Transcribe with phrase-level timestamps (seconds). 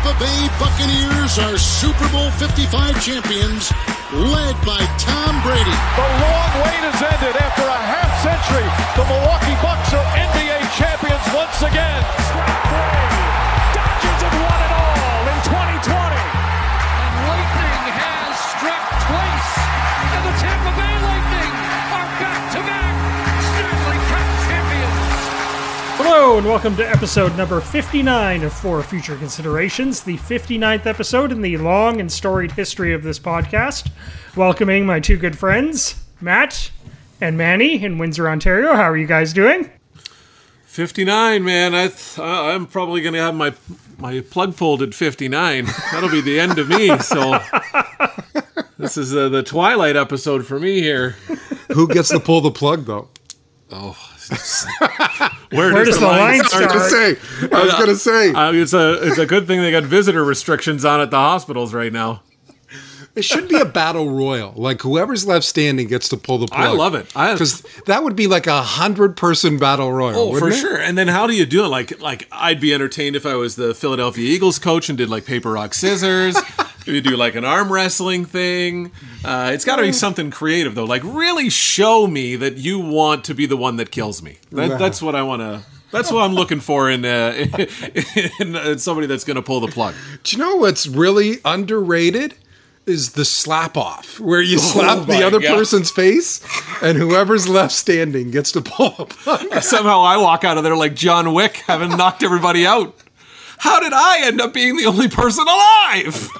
[0.00, 3.68] Tampa Bay Buccaneers are Super Bowl 55 champions,
[4.16, 5.76] led by Tom Brady.
[5.92, 8.64] The long wait has ended after a half century.
[8.96, 12.00] The Milwaukee Bucks are NBA champions once again.
[13.76, 15.38] Dodgers have won it all in
[15.84, 15.92] 2020.
[15.92, 19.52] And lightning has struck twice.
[20.00, 21.59] And the Tampa Bay Lightning
[26.12, 31.40] Hello, and welcome to episode number 59 of For Future Considerations, the 59th episode in
[31.40, 33.92] the long and storied history of this podcast.
[34.34, 36.72] Welcoming my two good friends, Matt
[37.20, 38.74] and Manny in Windsor, Ontario.
[38.74, 39.70] How are you guys doing?
[40.64, 41.76] 59, man.
[41.76, 43.54] I th- I- I'm probably going to have my
[43.96, 45.66] my plug pulled at 59.
[45.92, 46.88] That'll be the end of me.
[46.98, 47.38] So
[48.78, 51.10] this is uh, the twilight episode for me here.
[51.72, 53.10] Who gets to pull the plug though?
[55.50, 56.70] Where, Where does the line start?
[56.70, 57.48] I was gonna say.
[57.52, 58.32] I was gonna say.
[58.32, 61.74] Uh, it's a it's a good thing they got visitor restrictions on at the hospitals
[61.74, 62.22] right now.
[63.16, 64.52] It should be a battle royal.
[64.54, 66.60] Like whoever's left standing gets to pull the plug.
[66.60, 67.10] I love it.
[67.16, 70.34] I because that would be like a hundred person battle royal.
[70.34, 70.54] Oh, for it?
[70.54, 70.76] sure.
[70.76, 71.68] And then how do you do it?
[71.68, 75.26] Like, like I'd be entertained if I was the Philadelphia Eagles coach and did like
[75.26, 76.36] paper rock scissors.
[76.86, 78.92] you do like an arm wrestling thing.
[79.24, 80.84] Uh, it's got to be something creative though.
[80.84, 84.38] Like, really show me that you want to be the one that kills me.
[84.50, 85.62] That, that's what I want to.
[85.90, 87.32] That's what I'm looking for in, uh,
[88.40, 89.94] in, in somebody that's going to pull the plug.
[90.22, 92.34] Do you know what's really underrated?
[92.86, 95.54] Is the slap off where you slap my the other God.
[95.54, 96.40] person's face,
[96.82, 99.52] and whoever's left standing gets to pull the plug.
[99.62, 102.96] Somehow I walk out of there like John Wick, having knocked everybody out.
[103.58, 106.30] How did I end up being the only person alive?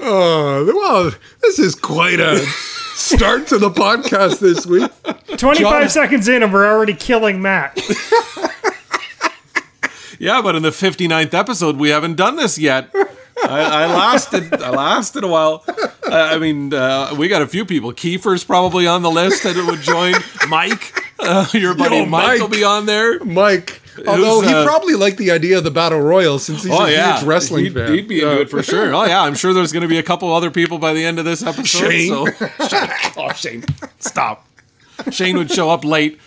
[0.00, 2.38] Oh, well, this is quite a
[2.94, 4.90] start to the podcast this week.
[5.36, 7.80] 25 John- seconds in, and we're already killing Matt.
[10.20, 12.88] Yeah, but in the 59th episode, we haven't done this yet.
[13.44, 14.54] I, I lasted.
[14.54, 15.64] I lasted a while.
[16.06, 17.92] I, I mean, uh, we got a few people.
[17.92, 20.14] Kiefer's probably on the list that it would join.
[20.48, 23.22] Mike, uh, your buddy Yo, Mike, will be on there.
[23.24, 26.84] Mike, although he uh, probably liked the idea of the battle royal since he's Oh
[26.84, 27.92] a yeah, huge wrestling he'd, fan.
[27.92, 28.94] he'd be into it for sure.
[28.94, 31.18] Oh yeah, I'm sure there's going to be a couple other people by the end
[31.18, 31.90] of this episode.
[31.90, 32.08] Shane.
[32.10, 32.26] So.
[32.68, 32.88] Shane.
[33.16, 33.64] Oh Shane,
[34.00, 34.46] stop.
[35.10, 36.18] Shane would show up late.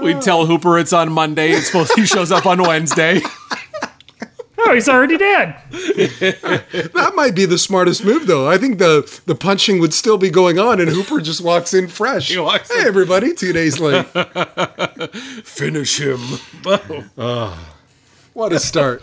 [0.00, 1.50] We'd tell Hooper it's on Monday.
[1.50, 3.20] It's supposed he shows up on Wednesday.
[4.64, 5.56] Oh, he's already dead.
[6.94, 8.48] That might be the smartest move, though.
[8.48, 11.88] I think the the punching would still be going on, and Hooper just walks in
[11.88, 12.28] fresh.
[12.28, 12.86] He walks hey, in.
[12.86, 13.34] everybody!
[13.34, 14.06] Two days late.
[15.44, 16.20] Finish him.
[17.18, 17.74] oh
[18.32, 19.02] What a start,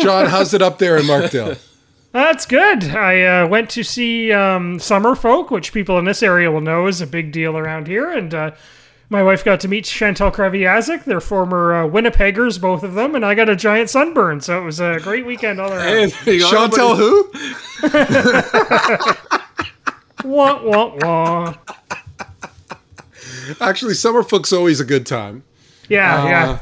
[0.00, 0.26] John.
[0.26, 1.56] How's it up there in Markdale?
[2.12, 2.84] That's good.
[2.84, 7.00] I uh, went to see um, Summerfolk, which people in this area will know is
[7.00, 8.50] a big deal around here, and uh,
[9.10, 11.04] my wife got to meet Chantal Kreviazuk.
[11.04, 14.64] They're former uh, Winnipeggers, both of them, and I got a giant sunburn, so it
[14.64, 16.12] was a great weekend all around.
[16.12, 16.40] Hey, there.
[16.48, 17.30] Chantal, who?
[20.24, 21.54] Wah, wah, wah.
[23.60, 25.44] Actually, Summerfolk's always a good time.
[25.88, 26.58] Yeah, Uh, yeah.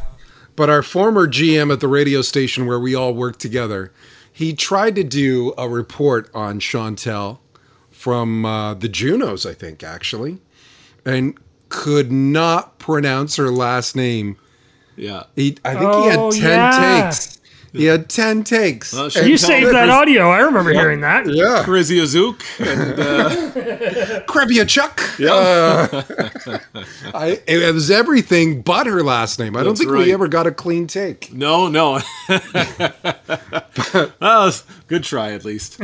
[0.57, 3.93] But our former GM at the radio station where we all worked together,
[4.33, 7.41] he tried to do a report on Chantal
[7.91, 10.39] from uh, the Junos, I think, actually,
[11.05, 11.37] and
[11.69, 14.37] could not pronounce her last name.
[14.97, 15.25] Yeah.
[15.35, 17.03] He, I think Oh, he had 10 yeah.
[17.11, 17.33] takes.
[17.73, 18.93] He had 10 takes.
[18.95, 20.31] Well, And- Chantal- You saved that audio.
[20.31, 21.27] I remember hearing that.
[21.29, 21.63] yeah.
[21.63, 25.01] Crazy Azook and uh, Chuck.
[25.21, 26.03] Uh,
[27.15, 29.57] I, it was everything but her last name.
[29.57, 30.07] I don't think right.
[30.07, 31.31] we ever got a clean take.
[31.35, 32.01] no, no.
[34.21, 34.53] well,
[34.87, 35.79] good try at least.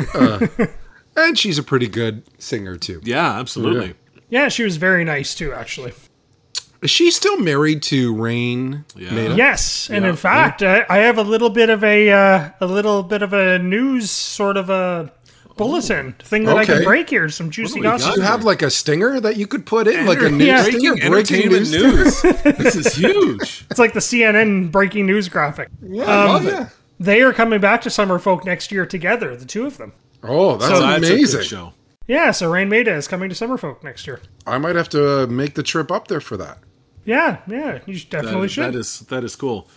[1.14, 3.00] And she's a pretty good singer, too.
[3.04, 3.88] Yeah, absolutely.
[3.88, 3.92] Yeah,
[4.48, 5.92] she was very nice too, actually.
[6.82, 8.84] Is she still married to Raine?
[8.96, 9.12] Yeah.
[9.14, 9.34] Maida?
[9.36, 10.10] Yes, and Yeah.
[10.10, 13.32] in fact, I, I have a little bit of a uh, a little bit of
[13.32, 15.12] a news sort of a
[15.56, 17.28] bulletin thing that I can break here.
[17.28, 18.14] Some juicy gossip.
[18.14, 20.62] Do you have like a stinger that you could put in, like a news Yeah.
[20.64, 20.94] stinger?
[21.08, 21.12] Breaking
[21.52, 22.22] entertainment news.
[22.42, 23.64] this is huge.
[23.70, 25.68] It's like the CNN breaking news graphic.
[25.82, 26.66] Yeah, I love it.
[26.98, 29.92] They are coming back to Summerfolk next year together, the two of them.
[30.24, 31.42] Oh, that's That's a good amazing.
[31.42, 31.74] show.
[32.06, 34.20] Yeah, so Raine Maida is coming to Summerfolk next year.
[34.46, 36.58] I might have to uh, make the trip up there for that.
[37.04, 38.64] Yeah, yeah, you definitely That, should.
[38.74, 39.68] that is that is cool.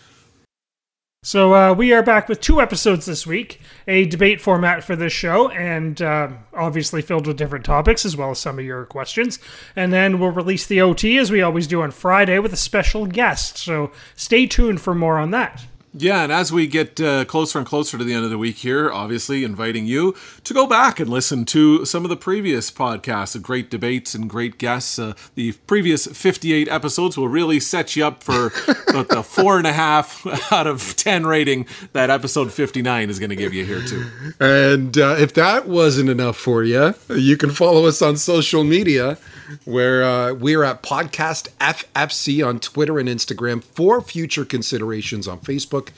[1.23, 5.11] So uh, we are back with two episodes this week, a debate format for this
[5.11, 9.39] show, and uh, obviously filled with different topics as well as some of your questions.
[9.75, 13.07] And then we'll release the OT as we always do on Friday with a special
[13.07, 13.57] guest.
[13.57, 15.65] So stay tuned for more on that.
[15.97, 18.57] Yeah, and as we get uh, closer and closer to the end of the week
[18.57, 20.13] here, obviously inviting you
[20.43, 24.29] to go back and listen to some of the previous podcasts of great debates and
[24.29, 24.99] great guests.
[24.99, 28.47] Uh, the previous 58 episodes will really set you up for
[28.89, 33.29] about the four and a half out of 10 rating that episode 59 is going
[33.29, 34.05] to give you here, too.
[34.41, 39.17] And uh, if that wasn't enough for you, you can follow us on social media
[39.65, 45.89] where uh, we're at Podcast FFC on Twitter and Instagram for future considerations on Facebook.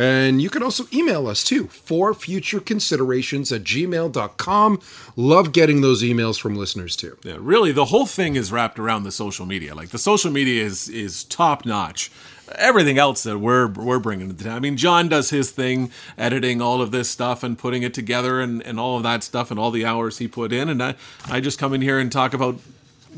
[0.00, 4.80] And you can also email us too for future considerations at gmail.com.
[5.14, 7.18] Love getting those emails from listeners too.
[7.22, 9.74] Yeah, really, the whole thing is wrapped around the social media.
[9.74, 12.10] Like the social media is is top notch.
[12.54, 16.62] Everything else that we're we're bringing to the I mean, John does his thing, editing
[16.62, 19.60] all of this stuff and putting it together, and, and all of that stuff, and
[19.60, 20.70] all the hours he put in.
[20.70, 20.94] And I
[21.28, 22.58] I just come in here and talk about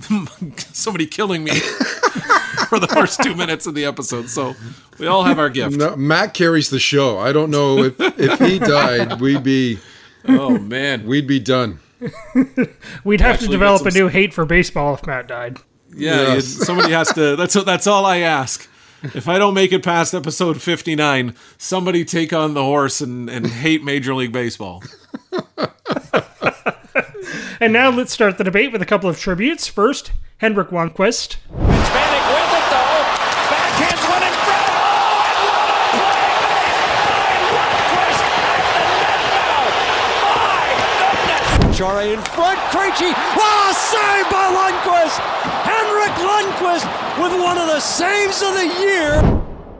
[0.72, 1.50] somebody killing me
[2.68, 4.28] for the first two minutes of the episode.
[4.28, 4.54] So
[4.98, 5.76] we all have our gift.
[5.76, 7.18] No, Matt carries the show.
[7.18, 9.78] I don't know if if he died, we'd be
[10.26, 11.80] Oh man, we'd be done.
[13.04, 15.58] We'd have to develop a get some- new hate for baseball if Matt died.
[15.94, 16.34] yeah.
[16.34, 16.46] Yes.
[16.46, 17.36] somebody has to.
[17.36, 18.68] That's that's all I ask.
[19.14, 23.28] If I don't make it past episode fifty nine, somebody take on the horse and,
[23.28, 24.82] and hate Major League Baseball.
[27.62, 29.68] And now let's start the debate with a couple of tributes.
[29.68, 31.36] First, Henrik Lundqvist.
[31.38, 33.06] Hispanic with it though.
[33.54, 34.66] Backhands one in front.
[34.66, 39.62] Oh, and what a play by Lundqvist at the net now.
[40.42, 40.74] My
[41.62, 41.78] goodness.
[41.78, 42.58] Chara in front.
[42.74, 43.14] Krejci.
[43.14, 45.22] Ah, wow, save by Lundqvist.
[45.62, 46.90] Henrik Lundqvist
[47.22, 49.22] with one of the saves of the year.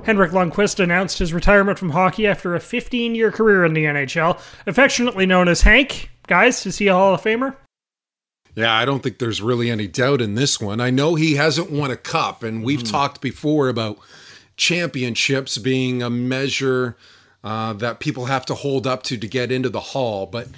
[0.05, 4.40] Henrik Lundqvist announced his retirement from hockey after a 15 year career in the NHL,
[4.69, 6.11] affectionately known as Hank.
[6.29, 7.56] Guys, is he a Hall of Famer?
[8.54, 10.81] Yeah, I don't think there's really any doubt in this one.
[10.81, 13.99] I know he hasn't won a cup, and we've talked before about
[14.56, 16.96] championships being a measure
[17.43, 20.26] uh, that people have to hold up to to get into the hall.
[20.26, 20.49] But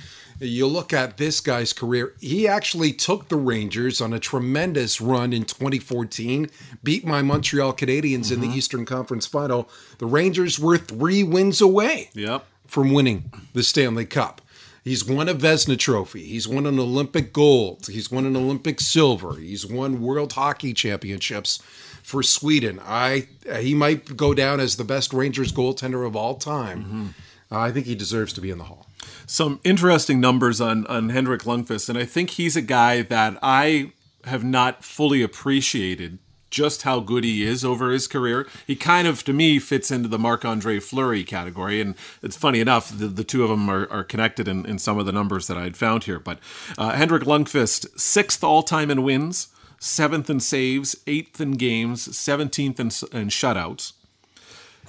[0.41, 5.32] you look at this guy's career, he actually took the Rangers on a tremendous run
[5.32, 6.50] in 2014,
[6.82, 9.69] beat my Montreal Canadiens in the Eastern Conference final.
[9.99, 12.44] The Rangers were three wins away Yep.
[12.67, 14.40] from winning the Stanley Cup.
[14.85, 16.25] He's won a Vezina Trophy.
[16.25, 17.87] He's won an Olympic gold.
[17.87, 19.37] He's won an Olympic silver.
[19.37, 21.57] He's won World Hockey Championships
[22.03, 22.79] for Sweden.
[22.85, 23.29] I
[23.61, 26.85] he might go down as the best Rangers goaltender of all time.
[26.85, 27.07] Mm-hmm.
[27.51, 28.87] I think he deserves to be in the Hall.
[29.27, 33.93] some interesting numbers on on Henrik Lundqvist, and I think he's a guy that I
[34.25, 36.19] have not fully appreciated
[36.55, 38.47] just how good he is over his career.
[38.65, 42.61] He kind of, to me, fits into the Marc Andre Fleury category, and it's funny
[42.61, 45.49] enough the, the two of them are, are connected in, in some of the numbers
[45.49, 46.21] that I had found here.
[46.21, 46.39] But
[46.79, 49.49] uh, Henrik Lundqvist, sixth all time in wins,
[49.81, 53.93] seventh in saves, eighth in games, seventeenth in, in shutouts.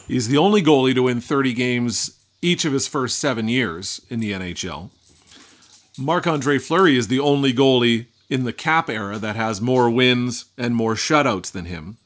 [0.08, 4.20] He's the only goalie to win 30 games each of his first seven years in
[4.20, 4.92] the NHL.
[5.98, 10.45] Marc Andre Fleury is the only goalie in the cap era that has more wins
[10.57, 11.98] and more shutouts than him.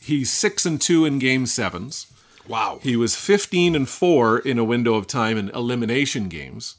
[0.00, 2.06] He's 6 and 2 in game sevens.
[2.48, 2.78] Wow.
[2.82, 6.76] He was 15 and 4 in a window of time in elimination games.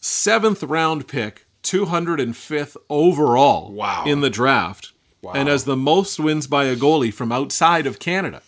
[0.00, 4.04] Seventh round pick, 205th overall Wow.
[4.06, 4.92] in the draft.
[5.34, 8.42] And as the most wins by a goalie from outside of Canada.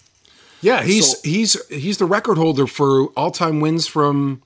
[0.62, 4.42] Yeah, he's So- he's he's the record holder for all-time wins from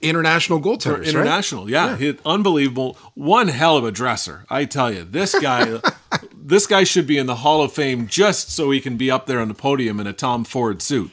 [0.00, 0.98] international goaltenders.
[0.98, 1.06] right?
[1.08, 1.68] international.
[1.70, 2.96] Yeah, He- unbelievable.
[3.14, 5.04] One hell of a dresser, I tell you.
[5.04, 5.80] This guy,
[6.36, 9.26] this guy should be in the Hall of Fame just so he can be up
[9.26, 11.10] there on the podium in a Tom Ford suit.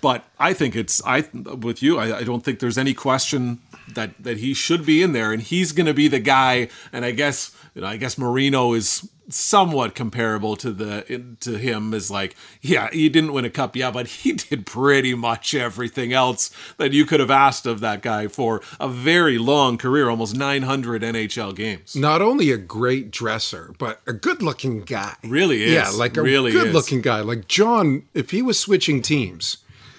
[0.00, 1.98] But I think it's I with you.
[1.98, 3.60] I, I don't think there's any question
[3.94, 6.68] that that he should be in there, and he's going to be the guy.
[6.92, 11.92] And I guess you know, I guess Marino is somewhat comparable to the to him
[11.92, 16.14] as like yeah he didn't win a cup yeah but he did pretty much everything
[16.14, 20.34] else that you could have asked of that guy for a very long career almost
[20.34, 25.14] 900 nhl games Not only a great dresser, but a good-looking guy.
[25.22, 25.72] Really is.
[25.72, 26.62] Yeah, like a Really is.
[26.62, 27.20] good-looking guy.
[27.20, 29.58] Like John, if he was switching teams,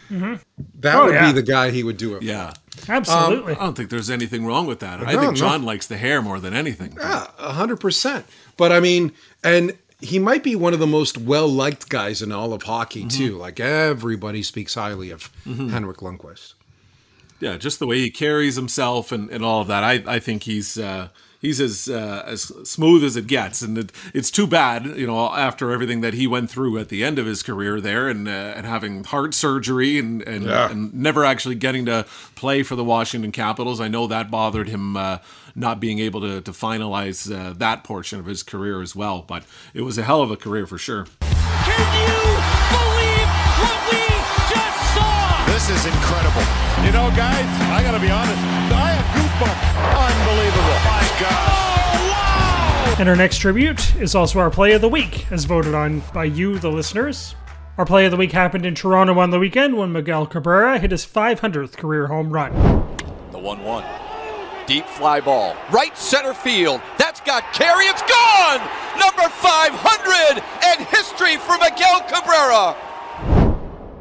[0.10, 1.28] that Oh, would yeah.
[1.28, 2.20] be the guy he would do it.
[2.20, 2.26] for.
[2.26, 2.54] yeah
[2.88, 3.54] Absolutely.
[3.56, 5.38] i don't think there's anything wrong with that i No, think no.
[5.38, 8.26] john likes the hair more than anything Yeah, a hundred percent.
[8.58, 9.12] But I mean,
[9.44, 13.10] and he might be one of the most well-liked guys in all of hockey Mm-hmm.
[13.10, 13.38] too.
[13.38, 16.54] Like everybody speaks highly of Henrik Lundqvist.
[17.40, 19.84] yeah, just the way he carries himself and, and all of that.
[19.84, 21.10] I, I think he's uh,
[21.40, 25.34] he's as uh, as smooth as it gets, and it, it's too bad, you know,
[25.34, 28.32] after everything that he went through at the end of his career there, and uh,
[28.32, 30.70] and having heart surgery and and, Yeah.
[30.72, 32.06] and never actually getting to
[32.36, 33.80] play for the Washington Capitals.
[33.82, 34.96] I know that bothered him.
[34.98, 35.18] Uh,
[35.56, 39.44] not being able to, to finalize uh, that portion of his career as well, but
[39.74, 41.06] it was a hell of a career for sure.
[41.20, 42.16] Can you
[42.72, 43.28] believe
[43.60, 44.00] what we
[44.48, 45.44] just saw?
[45.48, 46.46] This is incredible.
[46.86, 48.40] You know, guys, I got to be honest.
[48.72, 49.64] I have goosebumps.
[49.90, 50.09] Unbelievable.
[51.22, 53.00] Oh, My God.
[53.00, 56.26] And our next tribute is also our play of the week, as voted on by
[56.26, 57.36] you, the listeners.
[57.78, 60.92] Our play of the week happened in Toronto on the weekend when Miguel Cabrera hit
[60.92, 62.52] his 500th career home run.
[63.32, 63.86] The 1 1.
[64.68, 65.56] Deep fly ball.
[65.72, 66.82] Right center field.
[66.98, 67.86] That's got carry.
[67.86, 68.60] It's gone!
[69.00, 72.76] Number 500 and history for Miguel Cabrera.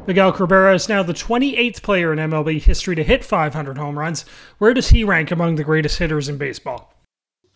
[0.07, 4.25] Miguel Cabrera is now the 28th player in MLB history to hit 500 home runs.
[4.57, 6.93] Where does he rank among the greatest hitters in baseball?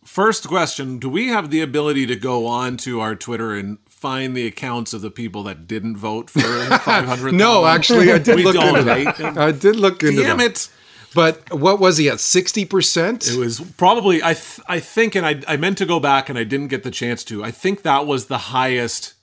[0.06, 4.36] First question Do we have the ability to go on to our Twitter and find
[4.36, 6.40] the accounts of the people that didn't vote for
[6.80, 7.34] 500?
[7.34, 9.38] No, actually, I did We look into that.
[9.38, 10.46] I did look into Damn that.
[10.52, 10.70] it.
[11.16, 12.20] But what was he at?
[12.20, 13.28] Sixty percent.
[13.28, 16.40] It was probably I th- I think and I I meant to go back and
[16.40, 17.44] I didn't get the chance to.
[17.44, 19.14] I think that was the highest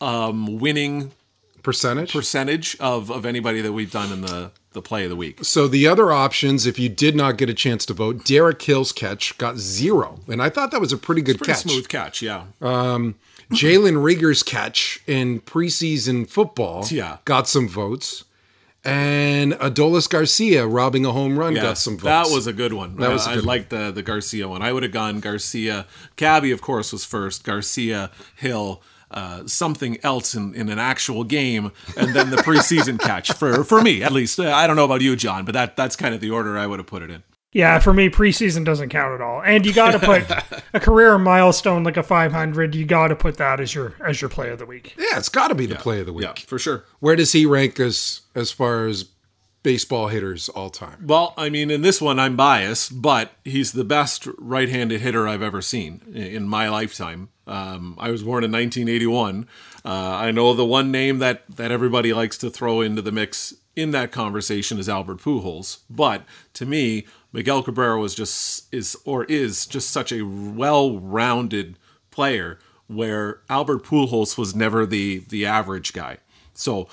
[0.00, 1.12] um, winning
[1.62, 2.12] percentage.
[2.12, 5.44] percentage of of anybody that we've done in the the play of the week.
[5.44, 8.92] So the other options, if you did not get a chance to vote, Derek Hill's
[8.92, 11.62] catch got zero, and I thought that was a pretty good Pretty catch.
[11.62, 12.44] smooth catch, yeah.
[12.60, 13.16] Um,
[13.52, 17.16] Jalen Reagor's catch in preseason football Yeah.
[17.24, 18.24] got some votes,
[18.84, 22.04] and Adolis Garcia robbing a home run got some votes.
[22.04, 22.96] That was a good one.
[22.96, 24.62] That was a I liked the the Garcia one.
[24.62, 25.86] I would have gone Garcia.
[26.16, 27.42] Cabby, of course, was first.
[27.44, 28.80] Garcia, Hill,
[29.10, 33.80] uh, something else in, in an actual game, and then the preseason catch for for
[33.80, 34.38] me at least.
[34.38, 36.66] Uh, I don't know about you, John, but that that's kind of the order I
[36.66, 37.22] would have put it in.
[37.50, 39.42] Yeah, for me, preseason doesn't count at all.
[39.42, 39.98] And you got to
[40.52, 42.74] put a career milestone like a 500.
[42.74, 44.94] You got to put that as your as your play of the week.
[44.98, 46.24] yeah, it's got to be the play of the week.
[46.24, 46.84] Yeah, for sure.
[47.00, 49.06] Where does he rank as as far as
[49.68, 51.04] baseball hitters all time?
[51.06, 55.42] Well, I mean, in this one, I'm biased, but he's the best right-handed hitter I've
[55.42, 57.28] ever seen in my lifetime.
[57.46, 59.46] Um, I was born in 1981.
[59.84, 63.52] Uh, I know the one name that that everybody likes to throw into the mix
[63.76, 69.24] in that conversation is Albert Pujols, but to me, Miguel Cabrera was just is or
[69.24, 71.78] is just such a well-rounded
[72.10, 76.16] player where Albert Pujols was never the the average guy.
[76.54, 76.88] So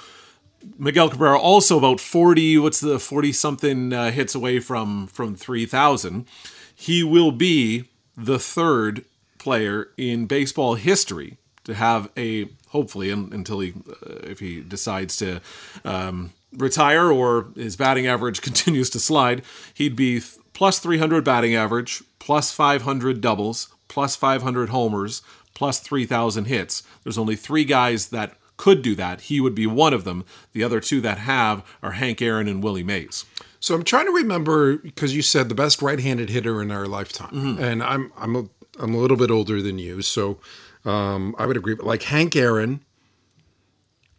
[0.77, 6.25] Miguel Cabrera also about 40 what's the 40 something uh, hits away from from 3000
[6.73, 7.85] he will be
[8.17, 9.05] the third
[9.37, 15.17] player in baseball history to have a hopefully un, until he uh, if he decides
[15.17, 15.41] to
[15.83, 19.43] um, retire or his batting average continues to slide
[19.73, 20.21] he'd be
[20.53, 25.21] plus 300 batting average plus 500 doubles plus 500 homers
[25.55, 26.83] plus 3000 hits.
[27.03, 29.21] There's only three guys that could do that.
[29.21, 30.23] He would be one of them.
[30.53, 33.25] The other two that have are Hank Aaron and Willie Mays.
[33.59, 37.31] So I'm trying to remember because you said the best right-handed hitter in our lifetime,
[37.31, 37.63] Mm-hmm.
[37.63, 38.43] and I'm I'm a
[38.79, 40.37] I'm a little bit older than you, so
[40.85, 41.73] um, I would agree.
[41.75, 42.81] But like Hank Aaron,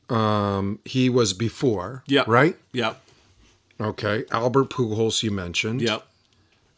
[0.09, 2.25] um, he was before, Yeah.
[2.26, 2.57] right?
[2.73, 3.00] Yep.
[3.81, 5.83] Okay, Albert Pujols you mentioned.
[5.83, 6.07] Yep.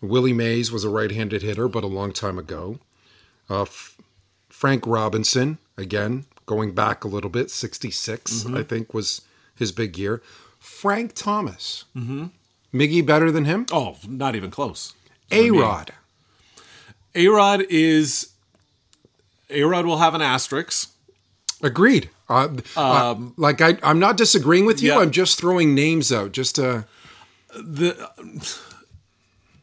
[0.01, 2.79] Willie Mays was a right-handed hitter, but a long time ago.
[3.51, 3.97] Uh, F-
[4.49, 8.57] Frank Robinson, again going back a little bit, 66 Mm-hmm.
[8.57, 9.21] I think was
[9.55, 10.23] his big year.
[10.59, 12.27] Frank Thomas, mm-hmm.
[12.75, 13.67] Miggy better than him.
[13.73, 14.95] Oh, not even close.
[15.31, 15.93] A Rod,
[17.15, 18.33] A Rod is.
[19.51, 20.91] A Rod will have an asterisk.
[21.63, 22.11] agreed.
[22.29, 24.93] Uh, uh, like I, I'm not disagreeing with you.
[24.93, 25.03] Um, yeah.
[25.03, 26.87] I'm just throwing names out, just to.
[27.55, 28.11] the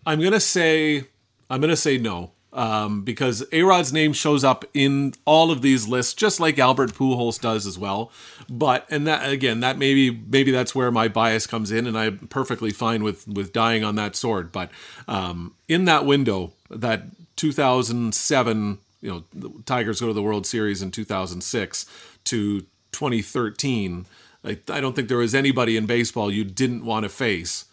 [0.05, 1.05] I'm gonna say
[1.49, 5.87] I'm gonna say no um, because A Rod's name shows up in all of these
[5.87, 8.11] lists, just like Albert Pujols does as well.
[8.49, 12.27] But and that again, that maybe maybe that's where my bias comes in, and I'm
[12.29, 14.51] perfectly fine with with dying on that sword.
[14.51, 14.71] But
[15.07, 17.03] um, in that window, that
[17.35, 21.85] 2007, you know, the Tigers go to the World Series in 2006
[22.23, 22.61] to
[22.93, 24.05] 2013.
[24.45, 27.65] I, I don't think there was anybody in baseball you didn't want to face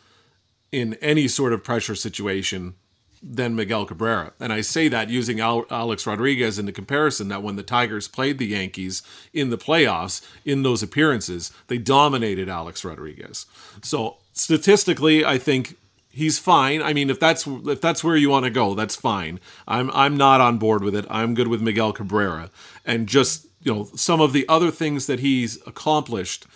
[0.73, 2.75] in any sort of pressure situation
[3.23, 4.33] than Miguel Cabrera.
[4.41, 8.09] And I say that using Al- Alex Rodriguez in the comparison that when the Tigers
[8.09, 9.03] played the Yankees
[9.33, 13.47] in the playoffs, in those appearances, they dominated Alex Rodriguez.
[13.83, 15.77] So statistically, I think
[16.11, 16.83] he's fine.
[16.83, 19.39] I mean, if that's if that's where you want to go, that's fine.
[19.69, 21.07] I'm I'm not on board with it.
[21.09, 22.51] I'm good with Miguel Cabrera.
[22.85, 26.47] And just, you know, some of the other things that he's accomplished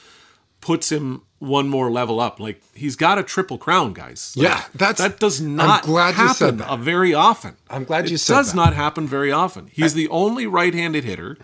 [0.60, 2.40] puts him one more level up.
[2.40, 4.32] Like he's got a triple crown, guys.
[4.36, 6.68] Like, Yeah, that's- that does I'm not glad you happen said that.
[6.68, 7.56] uh, very often.
[7.68, 8.56] I'm glad it you said does that.
[8.56, 9.68] not happen very often.
[9.72, 11.36] He's the only right-handed hitter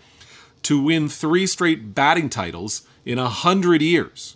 [0.63, 4.35] to win three straight batting titles in a hundred years.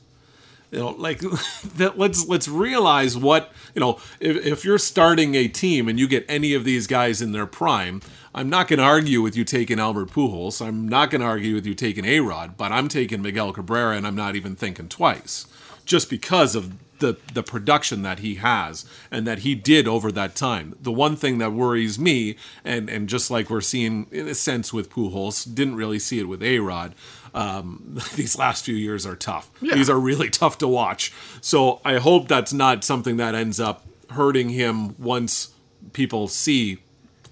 [0.72, 1.20] You know, like
[1.76, 1.98] that.
[1.98, 4.00] Let's let's realize what you know.
[4.20, 7.46] If, if you're starting a team and you get any of these guys in their
[7.46, 8.02] prime,
[8.36, 10.66] I'm not going to argue with you taking Albert Pujols.
[10.66, 13.96] I'm not going to argue with you taking A Rod, but I'm taking Miguel Cabrera,
[13.96, 15.46] and I'm not even thinking twice
[15.86, 20.36] just because of the the production that he has and that he did over that
[20.36, 20.76] time.
[20.82, 24.74] The one thing that worries me, and and just like we're seeing in a sense
[24.74, 26.96] with Pujols, didn't really see it with A Rod.
[27.34, 29.50] Um, these last few years are tough.
[29.62, 31.14] These are really tough to watch.
[31.42, 35.50] So I hope that's not something that ends up hurting him once
[35.94, 36.80] people see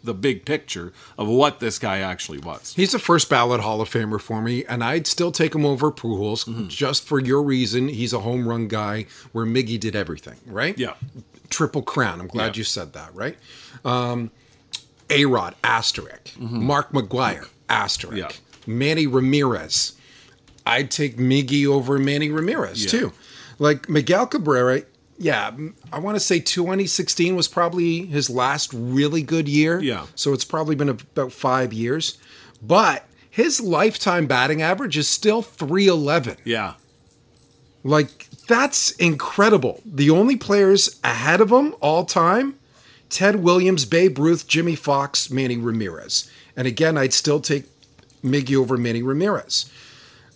[0.06, 2.74] the big picture of what this guy actually was.
[2.76, 5.92] He's a first ballot Hall of Famer for me, and I'd still take him over
[5.92, 6.68] Pujols Mm-hmm.
[6.68, 7.88] just for your reason.
[7.90, 10.78] He's a home run guy where Miggy did everything, right?
[10.78, 10.94] Yeah.
[11.50, 12.20] Triple crown.
[12.22, 12.60] I'm glad Yeah.
[12.60, 13.38] you said that, right?
[13.84, 14.32] Um,
[15.10, 16.38] A Rod, asterisk.
[16.40, 18.18] Mark McGwire, asterisk.
[18.18, 18.30] Yeah.
[18.68, 19.94] Manny Ramirez.
[20.66, 22.90] I'd take Miggy over Manny Ramirez Yeah.
[22.90, 23.14] too.
[23.60, 24.82] Like Miguel Cabrera,
[25.18, 25.52] yeah,
[25.92, 29.82] I want to say 2016 was probably his last really good year.
[29.82, 30.06] Yeah.
[30.16, 32.18] So it's probably been about five years.
[32.62, 36.38] But his lifetime batting average is still 311.
[36.44, 36.74] Yeah.
[37.84, 39.82] Like, that's incredible.
[39.86, 42.58] The only players ahead of him all time
[43.10, 46.30] Ted Williams, Babe Ruth, Jimmie Foxx, Manny Ramirez.
[46.58, 47.66] And again, I'd still take
[48.24, 49.72] Miggy over Manny Ramirez.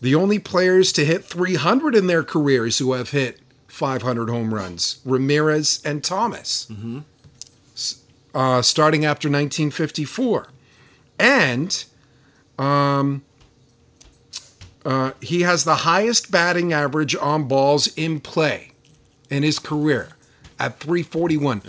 [0.01, 4.99] The only players to hit 300 in their careers who have hit 500 home runs
[5.05, 6.67] Ramirez and Thomas,
[7.75, 8.01] S-
[8.33, 10.47] uh, starting after 1954.
[11.19, 11.85] And
[12.57, 13.23] um,
[14.85, 18.71] uh, he has the highest batting average on balls in play
[19.29, 20.09] in his career
[20.59, 21.61] at 341.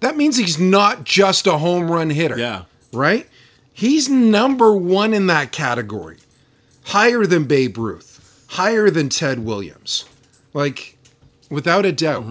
[0.00, 2.38] That means he's not just a home run hitter.
[2.38, 2.64] Yeah.
[2.92, 3.28] Right?
[3.72, 6.18] He's number one in that category.
[6.84, 10.06] Higher than Babe Ruth, higher than Ted Williams.
[10.54, 10.96] Like,
[11.50, 12.24] without a doubt.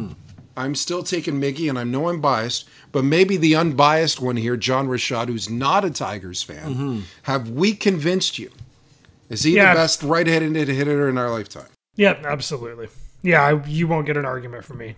[0.57, 4.57] I'm still taking Miggy, and I know I'm biased, but maybe the unbiased one here,
[4.57, 8.51] John Rashad, who's not a Tigers fan, have we convinced you?
[9.29, 9.73] Is he Yeah.
[9.73, 11.67] the best right-handed hitter in our lifetime?
[11.95, 12.89] Yeah, absolutely.
[13.21, 14.95] Yeah, I, you won't get an argument from me.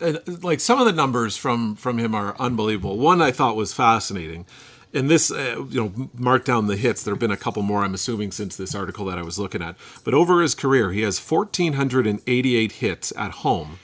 [0.00, 2.96] uh, like some of the numbers from from him are unbelievable.
[2.98, 4.46] One I thought was fascinating,
[4.92, 7.02] and this uh, you know mark down the hits.
[7.02, 9.62] There have been a couple more, I'm assuming, since this article that I was looking
[9.62, 9.76] at.
[10.04, 13.78] But over his career, he has 1,488 hits at home,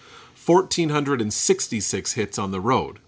[0.44, 2.98] 1,466 hits on the road,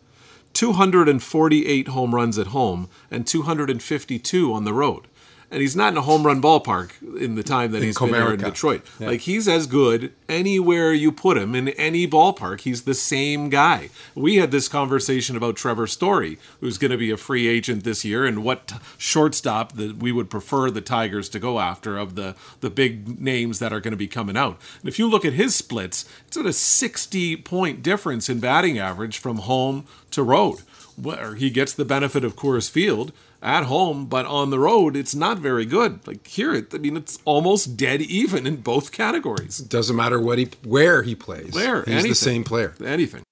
[0.53, 5.07] 248 home runs at home, and 252 on the road.
[5.51, 8.11] And he's not in a home run ballpark in the time that In he's been
[8.11, 8.45] there in Comerica.
[8.45, 8.83] Detroit.
[9.01, 12.61] Like he's as good anywhere you put him in any ballpark.
[12.61, 13.89] He's the same guy.
[14.15, 18.05] We had this conversation about Trevor Story, who's going to be a free agent this
[18.05, 22.15] year, and what t- shortstop that we would prefer the Tigers to go after of
[22.15, 24.59] the the big names that are going to be coming out.
[24.81, 28.79] And if you look at his splits, it's at a 60 point difference in batting
[28.79, 30.59] average from home to road
[30.97, 35.15] where he gets the benefit of Coors Field at home, but on the road, it's
[35.15, 36.07] not very good.
[36.07, 39.59] Like here, it, I mean, it's almost dead even in both categories.
[39.59, 41.55] Doesn't matter what he where he plays.
[41.55, 42.11] Where he's anything.
[42.11, 42.75] the same player.
[42.85, 43.23] Anything.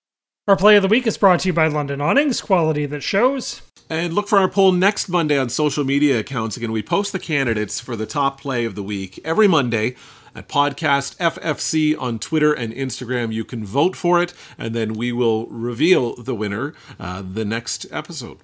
[0.48, 3.62] Our play of the week is brought to you by London Awnings, quality that shows.
[3.90, 6.56] And look for our poll next Monday on social media accounts.
[6.56, 9.96] Again, we post the candidates for the top play of the week every Monday
[10.36, 13.32] at Podcast FFC on Twitter and Instagram.
[13.32, 17.86] You can vote for it, and then we will reveal the winner uh, the next
[17.90, 18.38] episode.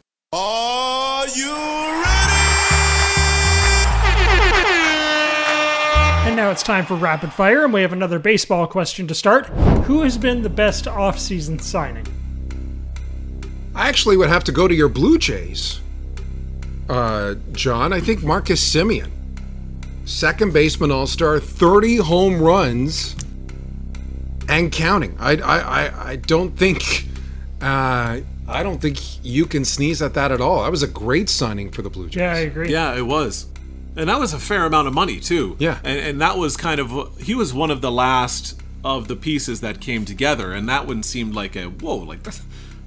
[1.23, 1.55] Are you
[6.27, 9.47] And now it's time for rapid fire, and we have another baseball question to start.
[9.85, 12.05] Who has been the best offseason signing?
[13.73, 15.81] I actually would have to go to your Blue Jays,
[16.89, 17.93] uh, John.
[17.93, 19.13] I think Marcus Semien,
[20.05, 23.15] second baseman All Star, 30 home runs
[24.49, 25.17] and counting.
[25.21, 27.07] I, I, I, I don't think.
[27.61, 28.23] Uh,
[28.53, 30.63] I don't think you can sneeze at that at all.
[30.63, 32.21] That was a great signing for the Blue Jays.
[32.21, 32.71] Yeah, I agree.
[32.71, 33.47] Yeah, it was.
[33.97, 35.57] And that was a fair amount of money, too.
[35.59, 35.79] Yeah.
[35.85, 39.61] And, and that was kind of, he was one of the last of the pieces
[39.61, 40.53] that came together.
[40.53, 42.43] And that one seemed like a, whoa, like that's,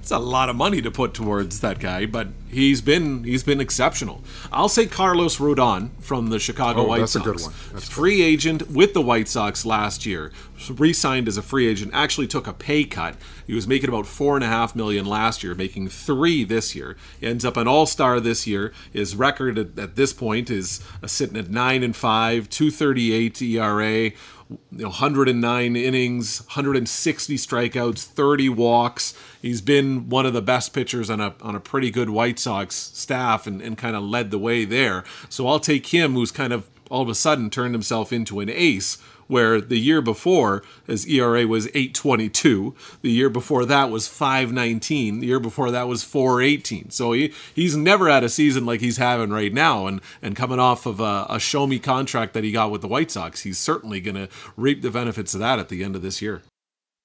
[0.08, 2.06] that's a lot of money to put towards that guy.
[2.06, 4.22] But he's been, he's been exceptional.
[4.52, 7.26] I'll say Carlos Rodon from the Chicago Oh, White that's a Sox.
[7.26, 7.52] good one.
[7.72, 10.30] That's free agent with the White Sox last year.
[10.70, 11.90] Re-signed as a free agent.
[11.92, 13.16] Actually took a pay cut.
[13.48, 16.96] He was making about four and a half million last year, making three this year.
[17.20, 18.72] He ends up an All Star this year.
[18.92, 23.12] His record at, at this point is uh, sitting at nine and five, two thirty
[23.12, 24.12] eight ERA.
[24.48, 29.14] You know, 109 innings, 160 strikeouts, 30 walks.
[29.42, 32.76] He's been one of the best pitchers on a on a pretty good White Sox
[32.76, 35.04] staff and, and kind of led the way there.
[35.28, 38.48] So I'll take him, who's kind of all of a sudden turned himself into an
[38.48, 45.20] ace where the year before his ERA was 822, the year before that was 519,
[45.20, 46.90] the year before that was 418.
[46.90, 50.58] So he, he's never had a season like he's having right now and and coming
[50.58, 53.58] off of a, a show me contract that he got with the White Sox, he's
[53.58, 56.42] certainly going to reap the benefits of that at the end of this year.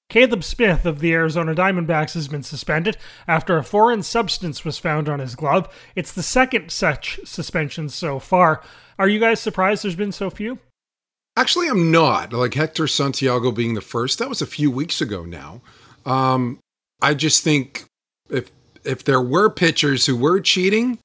[0.08, 5.08] Caleb Smith of the Arizona Diamondbacks has been suspended after a foreign substance was found
[5.08, 5.74] on his glove.
[5.96, 8.62] It's the second such suspension so far.
[8.98, 10.58] Are you guys surprised there's been so few?
[11.36, 12.32] Actually, I'm not.
[12.32, 15.62] Like Hector Santiago being the first, that was a few weeks ago now.
[16.04, 16.58] Um,
[17.00, 17.84] I just think
[18.30, 18.50] if
[18.84, 20.98] if there were pitchers who were cheating,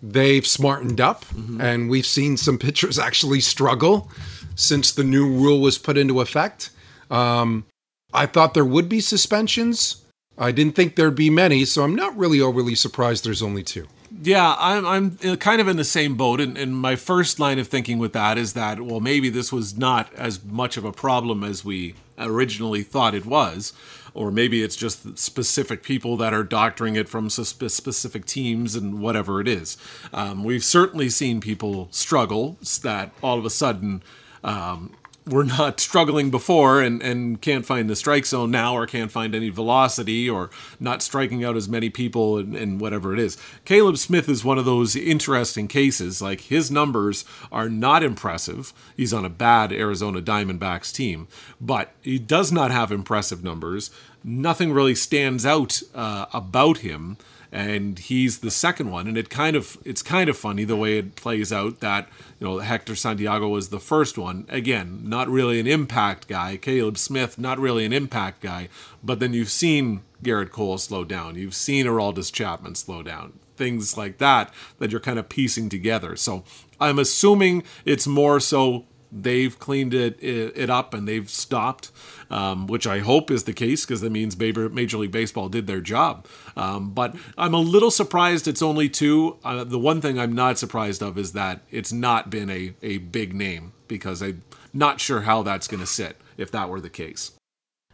[0.00, 1.60] they've smartened up, mm-hmm.
[1.60, 4.10] and we've seen some pitchers actually struggle
[4.54, 6.70] since the new rule was put into effect.
[7.10, 7.64] Um,
[8.12, 10.02] I thought there would be suspensions.
[10.38, 13.86] I didn't think there'd be many, so I'm not really overly surprised there's only two.
[14.20, 16.40] Yeah, I'm, I'm kind of in the same boat.
[16.40, 19.76] And, and, my first line of thinking with that is that, well, maybe this was
[19.76, 23.72] not as much of a problem as we originally thought it was.
[24.14, 29.40] Or maybe it's just specific people that are doctoring it from specific teams and whatever
[29.40, 29.78] it is.
[30.12, 34.02] Um, we've certainly seen people struggle that all of a sudden
[34.44, 34.94] um,
[35.26, 39.34] were not struggling before and, and can't find the strike zone now or can't find
[39.34, 43.36] any velocity or not striking out as many people and, and, whatever it is.
[43.64, 46.20] Caleb Smith is one of those interesting cases.
[46.20, 48.72] Like his numbers are not impressive.
[48.96, 51.28] He's on a bad Arizona Diamondbacks team,
[51.60, 53.90] but he does not have impressive numbers.
[54.24, 57.16] Nothing really stands out uh, about him
[57.52, 59.06] and he's the second one.
[59.06, 62.08] And it kind of it's kind of funny the way it plays out that
[62.40, 64.46] you know Hector Santiago was the first one.
[64.48, 66.56] Again not really an impact guy.
[66.56, 68.68] Caleb Smith not really an impact guy.
[69.04, 71.34] But then you've seen Gerrit Cole slow down.
[71.34, 73.34] You've seen Aroldis Chapman slow down.
[73.56, 76.16] Things like that that you're kind of piecing together.
[76.16, 76.44] So
[76.80, 81.90] I'm assuming it's more so they've cleaned it, it, it up and they've stopped,
[82.30, 85.80] um, which I hope is the case because that means Major League Baseball did their
[85.80, 86.26] job.
[86.56, 89.36] Um, but I'm a little surprised it's only two.
[89.44, 92.98] Uh, the one thing I'm not surprised of is that it's not been a, a
[92.98, 96.90] big name because I'm not sure how that's going to sit if that were the
[96.90, 97.32] case.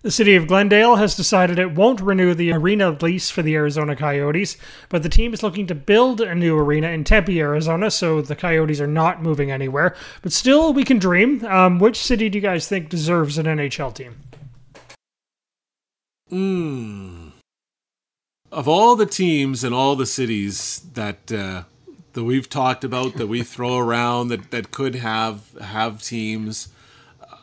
[0.02, 3.96] The city of Glendale has decided it won't renew the arena lease for the Arizona
[3.96, 4.56] Coyotes,
[4.88, 8.36] but the team is looking to build a new arena in Tempe, Arizona, so the
[8.36, 9.96] Coyotes are not moving anywhere.
[10.22, 11.44] But still, we can dream.
[11.44, 14.14] Um, which city do you guys think deserves an NHL team?
[16.28, 17.28] Hmm.
[18.52, 21.64] Of all the teams and all the cities that uh,
[22.12, 26.68] that we've talked about, that we throw around, that that could have have teams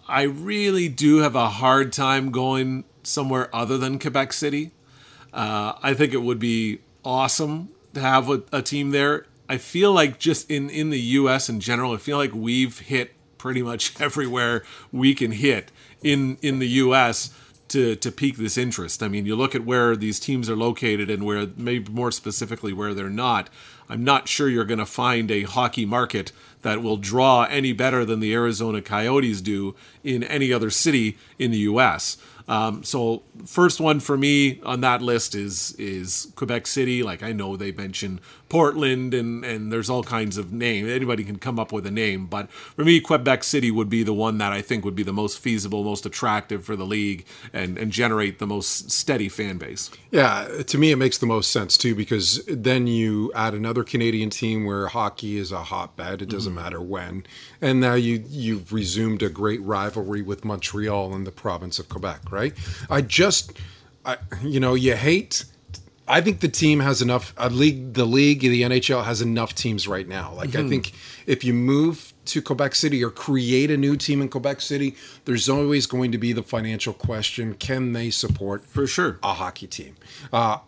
[0.08, 4.72] I really do have a hard time going somewhere other than Quebec City.
[5.34, 9.26] Uh, I think it would be awesome to have a, a, team there.
[9.50, 11.50] I feel like just in, in the U.S.
[11.50, 16.60] in general, I feel like we've hit pretty much everywhere we can hit in in
[16.60, 17.34] the U.S.
[17.70, 19.04] to to pique this interest.
[19.04, 22.74] I mean, you look at where these teams are located and where maybe more specifically
[22.74, 23.50] where they're not.
[23.90, 26.32] I'm not sure you're going to find a hockey market
[26.66, 31.52] that will draw any better than the Arizona Coyotes do in any other city in
[31.52, 32.18] the U.S.
[32.48, 37.04] Um, so first one for me on that list is is Quebec City.
[37.04, 40.90] Like I know they mention Portland and and there's all kinds of names.
[40.90, 44.14] Anybody can come up with a name, but for me, Quebec City would be the
[44.14, 47.78] one that I think would be the most feasible, most attractive for the league, and
[47.78, 49.90] and generate the most steady fan base.
[50.12, 54.30] Yeah, to me, it makes the most sense too because then you add another Canadian
[54.30, 56.22] team where hockey is a hotbed.
[56.22, 56.64] It doesn't mm-hmm.
[56.64, 57.26] matter when,
[57.62, 62.26] and now you you've resumed a great rivalry with Montreal in the province of Quebec
[62.32, 62.54] right?
[62.90, 63.54] I just,
[64.06, 65.46] I, you know, you hate.
[66.08, 67.34] I think the team has enough.
[67.38, 70.34] A league, the league, the NHL has enough teams right now.
[70.34, 70.66] Like mm-hmm.
[70.66, 70.92] I think
[71.26, 75.50] if you move to Quebec City or create a new team in Quebec City, there's
[75.50, 79.96] always going to be the financial question: Can they support for sure a hockey team?
[80.32, 80.60] Uh,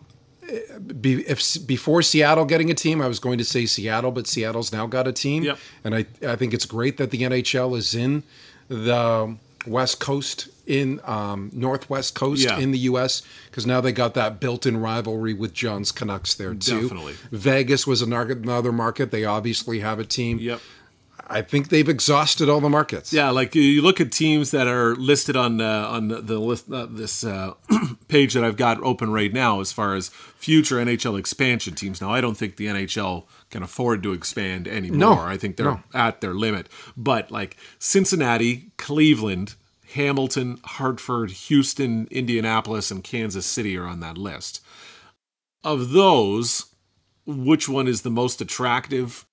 [1.02, 4.72] be, if before Seattle getting a team, I was going to say Seattle, but Seattle's
[4.72, 5.60] now got a team, yep.
[5.84, 8.24] and I I think it's great that the NHL is in
[8.70, 12.58] the West Coast in um, Northwest Coast yeah.
[12.60, 13.22] in the U.S.
[13.50, 16.84] because now they got that built-in rivalry with John's Canucks there too.
[16.84, 17.16] Definitely.
[17.32, 19.12] Vegas was another market.
[19.12, 20.40] They obviously have a team.
[20.40, 20.60] Yep.
[21.30, 23.12] I think they've exhausted all the markets.
[23.12, 26.88] Yeah, like you look at teams that are listed on uh, on the list uh,
[26.90, 27.54] this uh,
[28.08, 32.00] page that I've got open right now as far as future NHL expansion teams.
[32.02, 34.98] Now, I don't think the NHL can afford to expand anymore.
[34.98, 35.84] No, I think they're no.
[35.94, 36.68] at their limit.
[36.96, 39.56] But like Cincinnati, Cleveland,
[39.94, 44.62] Hamilton, Hartford, Houston, Indianapolis, and Kansas City are on that list.
[45.64, 46.66] Of those,
[47.26, 49.26] which one is the most attractive?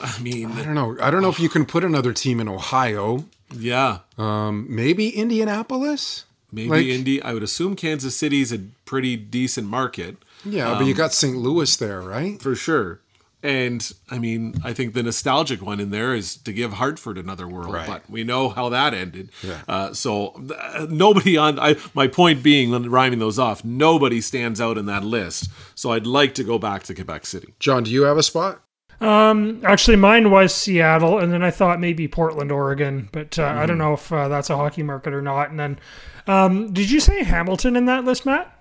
[0.00, 0.96] I mean, I don't know.
[1.00, 3.24] I don't know if you can put another team in Ohio.
[3.50, 6.25] yeah, Um, maybe Indianapolis.
[6.52, 7.22] Maybe Like- Indy.
[7.22, 10.16] I would assume Kansas City's a pretty decent market.
[10.44, 11.36] Yeah, but you got St.
[11.36, 12.40] Louis there, right?
[12.40, 13.00] for sure.
[13.42, 17.46] And I mean, I think the nostalgic one in there is to give Hartford another
[17.46, 17.86] world, Right.
[17.86, 19.30] but we know how that ended.
[19.42, 19.60] Yeah.
[19.68, 20.28] Uh, so
[20.58, 25.04] uh, nobody on I, my point being, rhyming those off, nobody stands out in that
[25.04, 25.48] list.
[25.76, 27.54] So I'd like to go back to Quebec City.
[27.60, 28.62] John, do you have a spot?
[29.00, 33.46] Um, actually, mine was Seattle, and then I thought maybe Portland, Oregon, but uh, I
[33.48, 33.66] Mm-hmm.
[33.66, 35.50] don't know if uh, that's a hockey market or not.
[35.50, 35.78] And then,
[36.26, 38.52] um, did you say Hamilton in that list, Matt?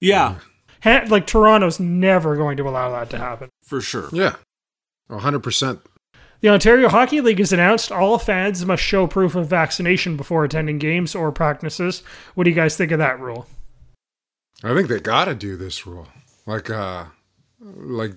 [0.00, 0.36] Yeah,
[0.82, 3.50] Ha- like Toronto's never going to allow that to happen.
[3.64, 4.08] for sure.
[4.12, 4.36] Yeah,
[5.10, 5.80] hundred percent.
[6.40, 10.78] The Ontario Hockey League has announced all fans must show proof of vaccination before attending
[10.78, 12.02] games or practices.
[12.34, 13.46] What do you guys think of that rule?
[14.64, 16.08] I think they got to do this rule.
[16.46, 17.04] Like, uh,
[17.60, 18.14] like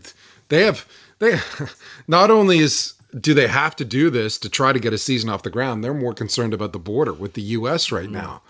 [0.50, 0.86] they have
[1.20, 1.40] they.
[2.08, 5.30] Not only is do they have to do this to try to get a season
[5.30, 7.92] off the ground, they're more concerned about the border with the U.S.
[7.92, 8.42] right now.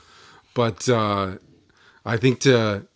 [0.54, 1.38] But uh,
[2.06, 2.88] I think to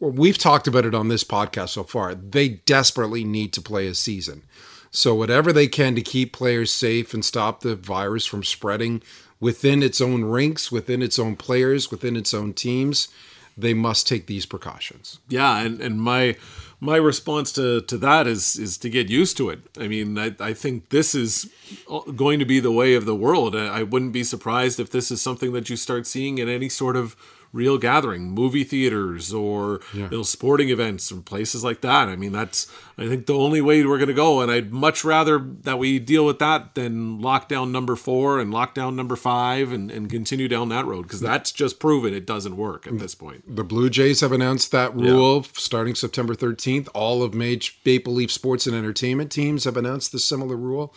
[0.00, 2.14] well, we've talked about it on this podcast so far.
[2.14, 4.42] They desperately need to play a season.
[4.90, 9.02] So whatever they can to keep players safe and stop the virus from spreading
[9.40, 13.08] within its own rinks, within its own players, within its own teams,
[13.56, 15.18] they must take these precautions.
[15.28, 16.36] Yeah, and, and my
[16.84, 19.60] my response to, to that is is to get used to it.
[19.78, 21.50] I mean, I, I think this is
[21.90, 23.56] uh, going to be the way of the world.
[23.56, 26.68] I I wouldn't be surprised if this is something that you start seeing in any
[26.68, 27.16] sort of
[27.54, 32.08] real gathering, movie theaters or you know, sporting events and places like that.
[32.08, 34.40] I mean, that's I think the only way we're going to go.
[34.40, 38.96] And I'd much rather that we deal with that than lockdown number four and lockdown
[38.96, 42.86] number five and, and continue down that road because that's just proven it doesn't work
[42.88, 43.44] at this point.
[43.56, 46.88] The Blue Jays have announced that rule starting September 13th.
[46.92, 50.92] All of major Maple Leaf sports and entertainment teams have announced the similar rule.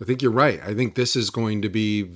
[0.00, 0.60] I think you're right.
[0.62, 2.10] I think this is going to be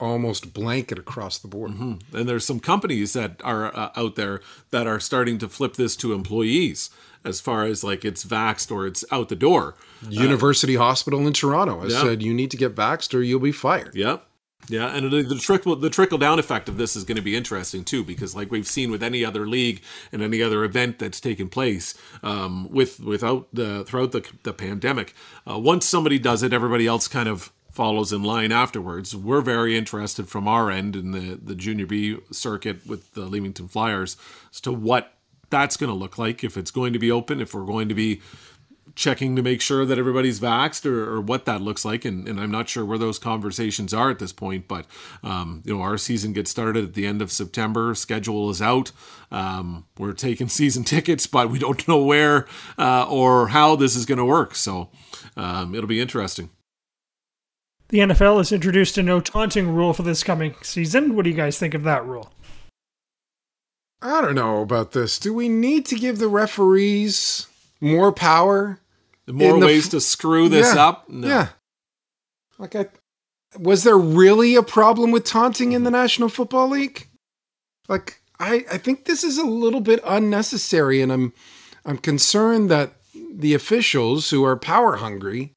[0.00, 1.70] almost blanket across the board.
[1.72, 5.96] And there's some companies that are uh, out there that are starting to flip this
[5.96, 6.90] to employees
[7.24, 9.74] as far as like it's vaxxed or it's out the door.
[10.08, 12.02] University Hospital in Toronto has Yeah.
[12.02, 13.94] said you need to get vaxxed or you'll be fired.
[13.94, 14.24] Yep.
[14.68, 17.36] Yeah, and the, the trickle the trickle down effect of this is going to be
[17.36, 19.80] interesting too, because like we've seen with any other league
[20.10, 25.14] and any other event that's taken place, um, with without the throughout the the pandemic,
[25.48, 29.14] uh, once somebody does it, everybody else kind of follows in line afterwards.
[29.14, 33.68] We're very interested from our end in the the junior B circuit with the Leamington
[33.68, 34.16] Flyers
[34.50, 35.12] as to what
[35.50, 37.94] that's going to look like if it's going to be open, if we're going to
[37.94, 38.20] be
[38.96, 42.04] checking to make sure that everybody's vaxxed or, or what that looks like.
[42.04, 44.86] And, and I'm not sure where those conversations are at this point, but,
[45.22, 47.94] um, you know, our season gets started at the end of September.
[47.94, 48.92] Schedule is out.
[49.30, 52.46] Um, we're taking season tickets, but we don't know where
[52.78, 54.54] uh, or how this is going to work.
[54.54, 54.88] So
[55.36, 56.48] um, it'll be interesting.
[57.88, 61.14] The NFL has introduced a no taunting rule for this coming season.
[61.14, 62.32] What do you guys think of that rule?
[64.02, 65.18] I don't know about this.
[65.18, 67.46] Do we need to give the referees
[67.80, 68.80] more power?
[69.26, 71.08] More the ways f- to screw this Yeah, up?
[71.08, 71.28] No.
[71.28, 71.48] Yeah.
[72.58, 72.86] Like I
[73.58, 77.08] was there really a problem with taunting in the National Football League?
[77.88, 81.32] Like I I think this is a little bit unnecessary and I'm
[81.84, 85.52] I'm concerned that the officials who are power hungry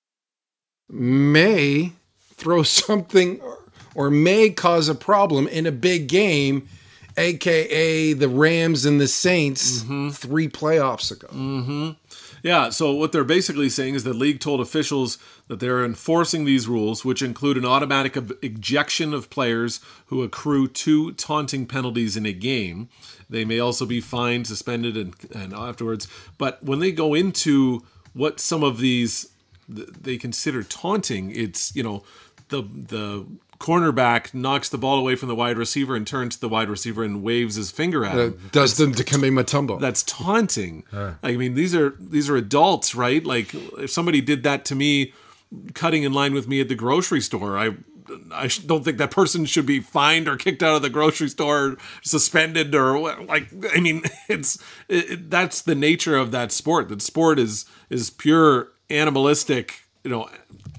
[0.90, 1.94] may
[2.40, 3.60] throw something or,
[3.96, 6.68] or may cause a problem in a big game
[7.18, 10.10] aka the Rams and the Saints mm-hmm.
[10.10, 11.28] 3 playoffs ago.
[11.28, 11.90] Mm-hmm.
[12.42, 15.18] Yeah, so what they're basically saying is the league told officials
[15.50, 21.12] that they're enforcing these rules, which include an automatic ejection of players who accrue two
[21.14, 22.88] taunting penalties in a game.
[23.30, 26.08] They may also be fined, suspended, and, and afterwards.
[26.38, 29.30] But when they go into what some of these
[29.68, 32.04] they consider taunting, it's you know
[32.50, 33.26] the the
[33.60, 37.04] cornerback knocks the ball away from the wide receiver and turns to the wide receiver
[37.04, 39.80] and waves his finger at Uh, him does the Dikembe Mutombo.
[39.80, 40.84] that's taunting.
[41.24, 43.24] I mean, these are these are adults, right?
[43.26, 45.14] Like if somebody did that to me,
[45.74, 47.76] cutting in line with me at the grocery store, I
[48.34, 51.78] I don't think that person should be fined or kicked out of the grocery store,
[52.02, 53.50] suspended or like.
[53.76, 54.58] I mean, it's
[54.88, 56.88] it, it- that's the nature of that sport.
[56.90, 60.30] That sport is is pure animalistic, you know,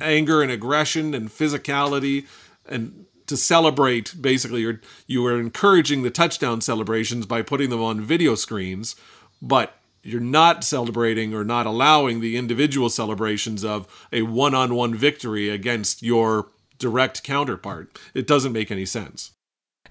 [0.00, 2.26] anger and aggression and physicality
[2.66, 8.00] and to celebrate basically you're you are encouraging the touchdown celebrations by putting them on
[8.00, 8.96] video screens
[9.40, 16.02] but you're not celebrating or not allowing the individual celebrations of a one-on-one victory against
[16.02, 19.30] your direct counterpart it doesn't make any sense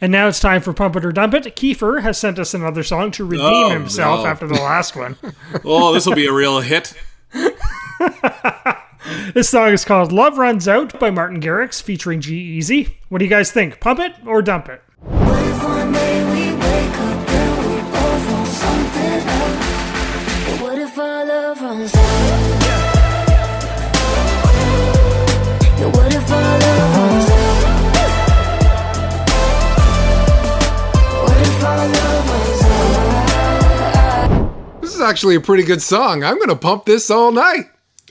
[0.01, 1.55] And now it's time for Pump It or Dump It.
[1.55, 4.25] Kiefer has sent us another song to redeem Oh, himself no.
[4.27, 5.15] after the last one.
[5.63, 6.93] oh this will be a real hit
[9.33, 12.95] This song is called Love Runs Out by Martin Garrix featuring G-Eazy.
[13.09, 13.79] What do you guys think?
[13.79, 14.81] Pump it or dump it?
[34.81, 36.23] This is actually a pretty good song.
[36.23, 37.65] I'm going to pump this all night.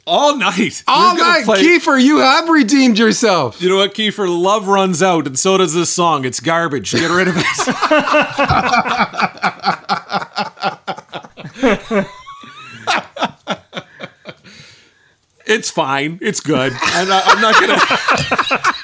[0.09, 0.83] All night.
[0.89, 1.45] All night.
[1.45, 3.61] play- Kiefer, you have redeemed yourself.
[3.61, 4.27] You know what, Kiefer?
[4.27, 6.25] Love runs out, and so does this song.
[6.25, 6.93] It's garbage.
[6.93, 7.45] Get rid of it.
[15.47, 16.19] it's fine.
[16.21, 16.73] It's good.
[16.73, 17.79] And I, I'm not gonna.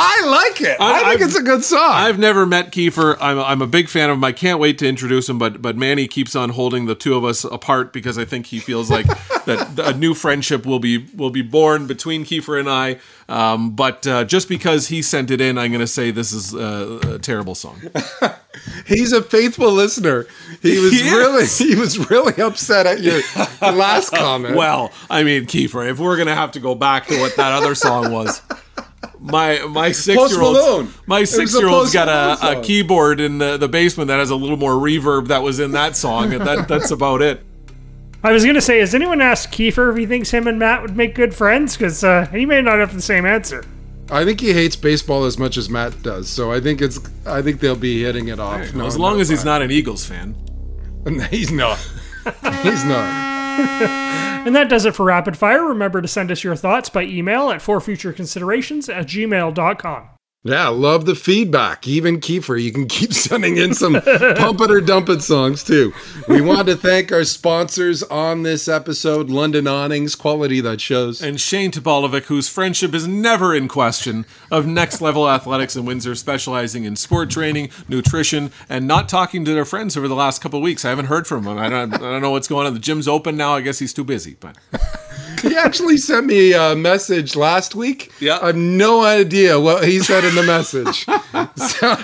[0.00, 0.80] I like it.
[0.80, 1.80] I, I- think I've- it's a good song.
[1.92, 3.16] I've never met Kiefer.
[3.20, 4.24] I'm, I'm a big fan of him.
[4.24, 5.38] I can't wait to introduce him.
[5.38, 8.58] But but Manny keeps on holding the two of us apart because I think he
[8.58, 9.06] feels like
[9.46, 12.98] that a new friendship will be will be born between Kiefer and I.
[13.30, 16.54] Um, but uh, just because he sent it in, I'm going to say this is
[16.54, 17.78] uh, a terrible song.
[18.86, 20.26] He's a faithful listener.
[20.62, 23.20] He was He really he was really upset at your
[23.60, 24.56] last comment.
[24.56, 27.74] Well, I mean, Kiefer, if we're gonna have to go back to what that other
[27.74, 28.40] song was,
[29.20, 30.86] my my six year Malone.
[30.86, 33.56] old my It was a six year old's Post got a, a keyboard in the,
[33.56, 36.68] the basement that has a little more reverb that was in that song, and that
[36.68, 37.44] that's about it.
[38.22, 40.96] I was gonna say, has anyone asked Kiefer if he thinks him and Matt would
[40.96, 41.76] make good friends?
[41.76, 43.64] Because uh, he may not have the same answer.
[44.10, 46.28] I think he hates baseball as much as Matt does.
[46.28, 48.74] So I think it's I think they'll be hitting it off.
[48.74, 50.34] No, as long as he's not an Eagles fan.
[51.30, 51.78] he's not.
[52.62, 53.37] he's not.
[54.38, 55.66] And that does it for Rapid Fire.
[55.66, 60.08] Remember to send us your thoughts by email at forfutureconsiderations at gmail.com.
[60.44, 61.88] Yeah, love the feedback.
[61.88, 63.94] Even Kiefer, you can keep sending in some
[64.36, 65.92] pump it or dump it songs too.
[66.28, 71.20] We want to thank our sponsors on this episode London Awnings, quality that shows.
[71.20, 76.14] And Shane Topalovic, whose friendship is never in question, of Next Level Athletics in Windsor,
[76.14, 80.60] specializing in sport training, nutrition, and not talking to their friends over the last couple
[80.60, 80.84] of weeks.
[80.84, 81.58] I haven't heard from him.
[81.58, 82.74] I don't, I don't know what's going on.
[82.74, 83.56] The gym's open now.
[83.56, 84.36] I guess he's too busy.
[84.38, 84.56] But
[85.42, 88.10] He actually sent me a message last week.
[88.20, 88.38] Yeah.
[88.40, 91.06] I have no idea what he said in the message.
[91.58, 91.96] So,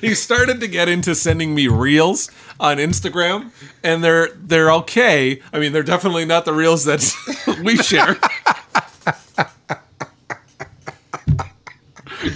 [0.00, 2.30] he started to get into sending me reels
[2.60, 3.50] on Instagram,
[3.82, 5.40] and they're they're okay.
[5.52, 7.02] I mean, they're definitely not the reels that
[7.64, 8.16] we share.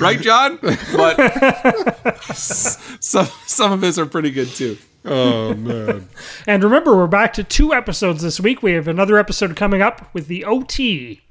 [0.00, 0.58] right, John?
[0.62, 4.78] But some some of his are pretty good too.
[5.06, 6.08] Oh man.
[6.46, 8.62] And remember, we're back to two episodes this week.
[8.62, 11.22] We have another episode coming up with the OT.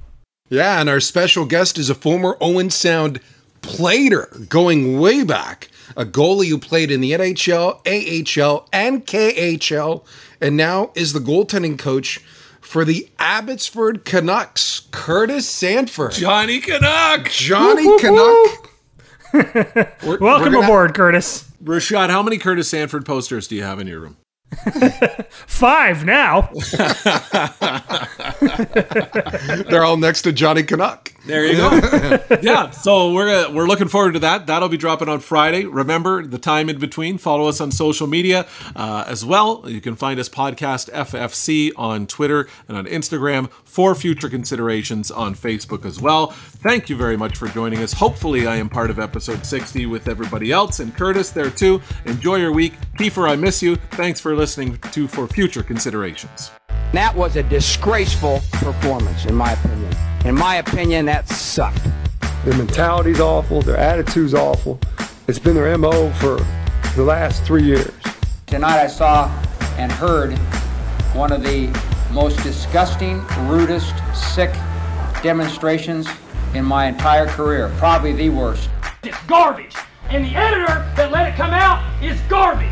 [0.49, 3.19] Yeah, and our special guest is a former Owen Sound
[3.61, 5.69] plater going way back.
[5.97, 10.05] A goalie who played in the NHL, AHL, and KHL,
[10.41, 12.17] and now is the goaltending coach
[12.59, 16.11] for the Abbotsford Canucks, Curtis Sanford.
[16.11, 17.29] Johnny Canuck.
[17.29, 18.71] Johnny Canuck.
[19.33, 21.45] We're- we're Welcome gonna- aboard, Curtis.
[21.65, 24.17] Rashad, how many Curtis Sanford posters do you have in your room?
[25.31, 26.41] Five now.
[29.69, 31.11] They're all next to Johnny Canuck.
[31.25, 32.19] There you go.
[32.41, 34.45] yeah, so we're uh, we're looking forward to that.
[34.45, 35.65] That'll be dropping on Friday.
[35.65, 37.17] Remember the time in between.
[37.17, 39.63] Follow us on social media uh, as well.
[39.65, 43.49] You can find us podcast FFC on Twitter and on Instagram.
[43.63, 46.27] For future considerations on Facebook as well.
[46.27, 47.91] Thank you very much for joining us.
[47.91, 51.81] Hopefully, I am part of episode 60 with everybody else and Curtis there too.
[52.05, 52.73] Enjoy your week.
[52.97, 53.75] Kiefer, I miss you.
[53.75, 56.51] Thanks for listening to For Future Considerations.
[56.95, 59.93] That was a disgraceful performance, in my opinion.
[60.23, 61.83] In my opinion, that sucked.
[62.45, 63.61] Their mentality's awful.
[63.61, 64.79] Their attitude's awful.
[65.27, 66.37] It's been their MO for
[66.95, 67.91] the last three years.
[68.45, 69.27] Tonight I saw
[69.77, 70.37] and heard
[71.13, 71.67] one of the
[72.13, 74.53] most disgusting, rudest, sick
[75.21, 76.07] demonstrations
[76.53, 77.73] in my entire career.
[77.77, 78.69] Probably the worst.
[79.03, 79.75] It's garbage.
[80.11, 82.71] And the editor that let it come out is garbage.